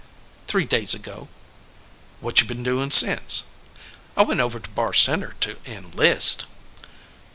"Three 0.47 0.65
days 0.65 0.95
ago." 0.95 1.27
"What 2.21 2.41
you 2.41 2.47
been 2.47 2.63
doin 2.63 2.89
since?" 2.89 3.43
"I 4.17 4.23
went 4.23 4.39
over 4.39 4.59
to 4.59 4.69
Barr 4.71 4.93
Center 4.93 5.35
to 5.41 5.57
enlist." 5.63 6.45